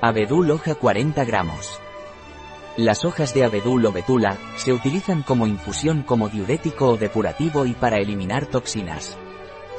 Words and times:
Abedul 0.00 0.48
hoja 0.52 0.76
40 0.76 1.24
gramos. 1.24 1.80
Las 2.76 3.04
hojas 3.04 3.34
de 3.34 3.42
abedul 3.42 3.84
o 3.84 3.90
betula, 3.90 4.38
se 4.54 4.72
utilizan 4.72 5.24
como 5.24 5.48
infusión 5.48 6.02
como 6.02 6.28
diurético 6.28 6.90
o 6.90 6.96
depurativo 6.96 7.66
y 7.66 7.72
para 7.72 7.96
eliminar 7.96 8.46
toxinas. 8.46 9.18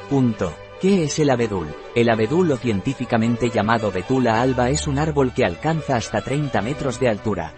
Punto. 0.10 0.54
¿Qué 0.82 1.06
es 1.06 1.20
el 1.20 1.30
abedul? 1.30 1.74
El 1.96 2.10
abedul 2.10 2.52
o 2.52 2.58
científicamente 2.58 3.50
llamado 3.50 3.94
betula 3.94 4.42
alba 4.42 4.70
es 4.70 4.88
un 4.88 5.00
árbol 5.00 5.34
que 5.34 5.46
alcanza 5.46 5.96
hasta 5.96 6.22
30 6.22 6.62
metros 6.64 7.00
de 7.00 7.08
altura. 7.08 7.54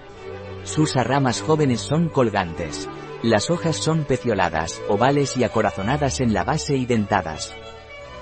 Sus 0.64 0.93
ramas 0.93 1.41
jóvenes 1.41 1.82
son 1.82 2.09
colgantes. 2.09 2.88
Las 3.23 3.50
hojas 3.50 3.75
son 3.75 4.04
pecioladas, 4.04 4.80
ovales 4.88 5.36
y 5.36 5.43
acorazonadas 5.43 6.20
en 6.20 6.32
la 6.32 6.43
base 6.43 6.78
y 6.78 6.86
dentadas. 6.86 7.55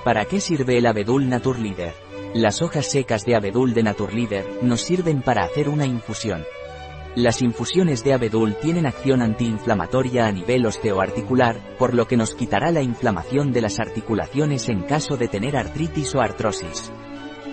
¿Para 0.05 0.23
qué 0.23 0.39
sirve 0.39 0.77
el 0.77 0.85
abedul 0.85 1.27
Naturleader? 1.27 2.08
Las 2.33 2.61
hojas 2.61 2.85
secas 2.85 3.25
de 3.25 3.35
abedul 3.35 3.73
de 3.73 3.81
Naturleader 3.81 4.45
nos 4.61 4.81
sirven 4.81 5.23
para 5.23 5.43
hacer 5.43 5.67
una 5.67 5.87
infusión. 5.87 6.43
Las 7.15 7.41
infusiones 7.41 8.03
de 8.03 8.13
abedul 8.13 8.55
tienen 8.61 8.85
acción 8.85 9.23
antiinflamatoria 9.23 10.27
a 10.27 10.31
nivel 10.31 10.67
osteoarticular, 10.67 11.59
por 11.79 11.95
lo 11.95 12.07
que 12.07 12.17
nos 12.17 12.35
quitará 12.35 12.69
la 12.69 12.83
inflamación 12.83 13.51
de 13.51 13.61
las 13.61 13.79
articulaciones 13.79 14.69
en 14.69 14.83
caso 14.83 15.17
de 15.17 15.27
tener 15.27 15.57
artritis 15.57 16.13
o 16.13 16.21
artrosis. 16.21 16.91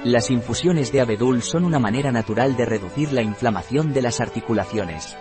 Las 0.05 0.31
infusiones 0.31 0.93
de 0.93 1.01
abedul 1.01 1.43
son 1.43 1.65
una 1.65 1.79
manera 1.79 2.13
natural 2.13 2.55
de 2.55 2.67
reducir 2.67 3.15
la 3.15 3.23
inflamación 3.23 3.95
de 3.95 4.03
las 4.03 4.21
articulaciones. 4.21 5.17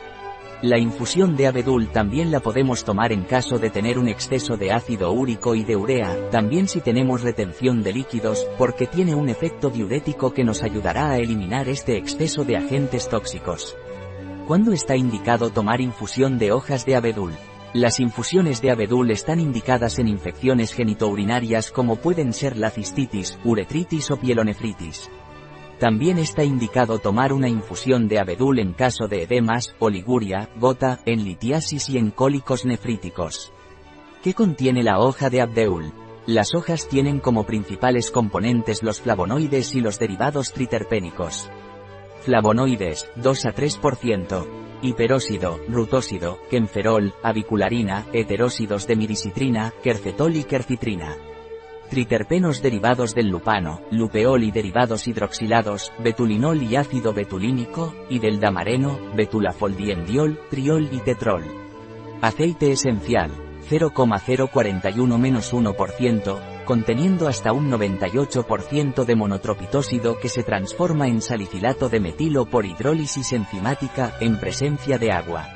La 0.62 0.80
infusión 0.80 1.36
de 1.36 1.48
abedul 1.48 1.90
también 1.90 2.32
la 2.32 2.40
podemos 2.40 2.86
tomar 2.86 3.12
en 3.12 3.24
caso 3.24 3.60
de 3.60 3.70
tener 3.70 4.00
un 4.00 4.08
exceso 4.08 4.56
de 4.56 4.72
ácido 4.72 5.12
úrico 5.12 5.54
y 5.54 5.64
de 5.64 5.76
urea, 5.76 6.30
también 6.32 6.68
si 6.68 6.80
tenemos 6.80 7.22
retención 7.22 7.84
de 7.84 7.92
líquidos, 7.92 8.48
porque 8.58 8.88
tiene 8.88 9.16
un 9.16 9.28
efecto 9.28 9.70
diurético 9.70 10.34
que 10.34 10.46
nos 10.46 10.64
ayudará 10.64 11.12
a 11.12 11.18
eliminar 11.18 11.68
este 11.68 11.98
exceso 11.98 12.46
de 12.46 12.56
agentes 12.56 13.10
tóxicos. 13.10 13.76
¿Cuándo 14.48 14.72
está 14.72 14.96
indicado 14.96 15.50
tomar 15.50 15.82
infusión 15.82 16.40
de 16.40 16.54
hojas 16.54 16.86
de 16.86 16.96
abedul? 16.96 17.34
Las 17.74 18.00
infusiones 18.00 18.62
de 18.62 18.72
abedul 18.72 19.12
están 19.12 19.42
indicadas 19.42 20.00
en 20.00 20.08
infecciones 20.08 20.72
genitourinarias 20.72 21.70
como 21.70 21.98
pueden 21.98 22.32
ser 22.32 22.56
la 22.56 22.70
cistitis, 22.70 23.38
uretritis 23.44 24.10
o 24.12 24.18
pielonefritis. 24.18 25.10
También 25.80 26.18
está 26.18 26.44
indicado 26.44 27.00
tomar 27.00 27.34
una 27.34 27.50
infusión 27.50 28.08
de 28.08 28.20
abedul 28.20 28.60
en 28.60 28.72
caso 28.74 29.08
de 29.08 29.24
edemas, 29.24 29.76
oliguria, 29.80 30.50
gota, 30.58 31.02
en 31.06 31.26
litiasis 31.26 31.90
y 31.90 31.98
en 31.98 32.12
cólicos 32.12 32.66
nefríticos. 32.66 33.52
¿Qué 34.24 34.34
contiene 34.34 34.84
la 34.84 35.00
hoja 35.00 35.30
de 35.30 35.42
abdeul? 35.42 35.94
Las 36.26 36.56
hojas 36.56 36.88
tienen 36.88 37.20
como 37.20 37.46
principales 37.46 38.10
componentes 38.10 38.82
los 38.84 39.02
flavonoides 39.02 39.76
y 39.76 39.82
los 39.82 40.00
derivados 40.00 40.54
triterpénicos. 40.54 41.52
Flavonoides, 42.22 43.12
2 43.18 43.46
a 43.46 43.54
3%. 43.54 44.48
Hiperóxido, 44.82 45.60
rutósido, 45.68 46.40
kenferol, 46.50 47.14
avicularina, 47.22 48.08
heterósidos 48.14 48.88
de 48.88 48.96
miricitrina, 48.96 49.74
quercetol 49.84 50.36
y 50.36 50.46
quercitrina. 50.46 51.16
Triterpenos 51.90 52.62
derivados 52.62 53.14
del 53.14 53.30
lupano, 53.30 53.82
lupeol 53.92 54.44
y 54.44 54.52
derivados 54.52 55.08
hidroxilados, 55.08 55.92
betulinol 56.00 56.64
y 56.64 56.76
ácido 56.76 57.14
betulínico, 57.14 57.94
y 58.10 58.20
del 58.20 58.40
damareno, 58.40 59.00
betulafoldiendiol, 59.16 60.40
triol 60.50 60.90
y 60.92 61.00
tetrol. 61.00 61.44
Aceite 62.22 62.72
esencial, 62.72 63.32
0,041-1%, 63.70 66.66
conteniendo 66.66 67.28
hasta 67.28 67.54
un 67.54 67.72
98% 67.72 69.06
de 69.06 69.16
monotropitósido 69.16 70.20
que 70.20 70.30
se 70.30 70.42
transforma 70.44 71.08
en 71.08 71.22
salicilato 71.22 71.88
de 71.88 72.00
metilo 72.00 72.46
por 72.46 72.66
hidrólisis 72.66 73.32
enzimática, 73.34 74.16
en 74.20 74.40
presencia 74.40 74.98
de 74.98 75.12
agua. 75.12 75.55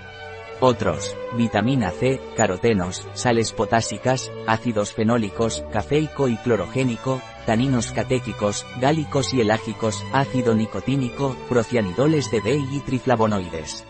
Otros, 0.62 1.16
vitamina 1.38 1.90
C, 1.92 2.20
carotenos, 2.36 3.08
sales 3.14 3.54
potásicas, 3.54 4.30
ácidos 4.46 4.92
fenólicos, 4.92 5.64
cafeico 5.72 6.28
y 6.28 6.36
clorogénico, 6.36 7.22
taninos 7.46 7.94
catéquicos, 7.94 8.66
gálicos 8.82 9.34
y 9.34 9.40
elágicos, 9.40 10.04
ácido 10.12 10.56
nicotínico, 10.56 11.38
procianidoles 11.48 12.30
de 12.30 12.42
B 12.42 12.62
y 12.74 12.80
triflavonoides. 12.82 13.86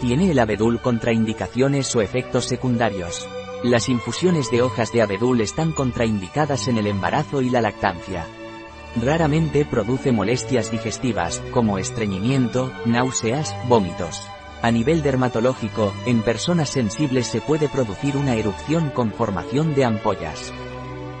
¿Tiene 0.00 0.30
el 0.30 0.38
abedul 0.38 0.80
contraindicaciones 0.80 1.94
o 1.96 2.00
efectos 2.00 2.44
secundarios? 2.44 3.28
Las 3.64 3.88
infusiones 3.88 4.48
de 4.52 4.62
hojas 4.62 4.92
de 4.92 5.02
abedul 5.02 5.40
están 5.40 5.72
contraindicadas 5.72 6.68
en 6.68 6.78
el 6.78 6.86
embarazo 6.86 7.42
y 7.42 7.50
la 7.50 7.60
lactancia. 7.60 8.26
Raramente 9.02 9.64
produce 9.64 10.12
molestias 10.12 10.70
digestivas, 10.70 11.42
como 11.50 11.78
estreñimiento, 11.78 12.70
náuseas, 12.84 13.56
vómitos. 13.66 14.22
A 14.62 14.70
nivel 14.70 15.02
dermatológico, 15.02 15.92
en 16.06 16.22
personas 16.22 16.70
sensibles 16.70 17.26
se 17.26 17.40
puede 17.40 17.68
producir 17.68 18.16
una 18.16 18.34
erupción 18.34 18.90
con 18.90 19.12
formación 19.12 19.74
de 19.74 19.84
ampollas. 19.84 20.52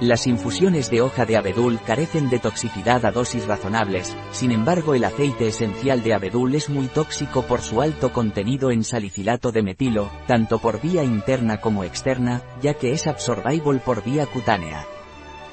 Las 0.00 0.26
infusiones 0.26 0.90
de 0.90 1.00
hoja 1.00 1.24
de 1.24 1.38
abedul 1.38 1.78
carecen 1.80 2.28
de 2.28 2.38
toxicidad 2.38 3.06
a 3.06 3.12
dosis 3.12 3.46
razonables, 3.46 4.14
sin 4.30 4.52
embargo 4.52 4.94
el 4.94 5.04
aceite 5.04 5.48
esencial 5.48 6.02
de 6.02 6.12
abedul 6.12 6.54
es 6.54 6.68
muy 6.68 6.86
tóxico 6.88 7.42
por 7.42 7.62
su 7.62 7.80
alto 7.80 8.12
contenido 8.12 8.70
en 8.70 8.84
salicilato 8.84 9.52
de 9.52 9.62
metilo, 9.62 10.10
tanto 10.26 10.58
por 10.58 10.82
vía 10.82 11.02
interna 11.02 11.62
como 11.62 11.82
externa, 11.82 12.42
ya 12.60 12.74
que 12.74 12.92
es 12.92 13.06
absorbible 13.06 13.80
por 13.80 14.04
vía 14.04 14.26
cutánea. 14.26 14.84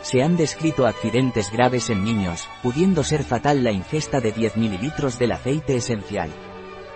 Se 0.01 0.21
han 0.21 0.35
descrito 0.35 0.87
accidentes 0.87 1.49
graves 1.49 1.89
en 1.89 2.03
niños, 2.03 2.49
pudiendo 2.61 3.05
ser 3.05 3.23
fatal 3.23 3.63
la 3.63 3.71
ingesta 3.71 4.19
de 4.19 4.33
10 4.33 4.57
ml 4.57 5.17
del 5.17 5.31
aceite 5.31 5.77
esencial. 5.77 6.29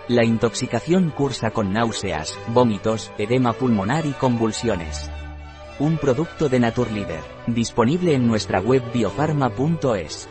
La 0.09 0.23
intoxicación 0.23 1.09
cursa 1.09 1.51
con 1.51 1.73
náuseas, 1.73 2.39
vómitos, 2.53 3.11
edema 3.17 3.51
pulmonar 3.51 4.05
y 4.05 4.13
convulsiones. 4.13 5.11
Un 5.79 5.97
producto 5.97 6.47
de 6.47 6.61
Naturleader, 6.61 7.19
disponible 7.45 8.13
en 8.13 8.25
nuestra 8.25 8.61
web 8.61 8.81
biofarma.es. 8.93 10.29